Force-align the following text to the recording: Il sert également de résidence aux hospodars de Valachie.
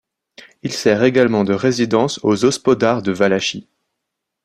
Il 0.63 0.73
sert 0.73 1.03
également 1.03 1.43
de 1.43 1.53
résidence 1.53 2.19
aux 2.23 2.43
hospodars 2.43 3.03
de 3.03 3.11
Valachie. 3.11 3.67